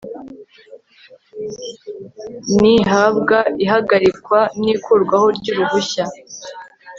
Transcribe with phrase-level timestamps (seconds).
[2.59, 6.05] n ihabwa ihagarikwa n ikurwaho ry uruhushya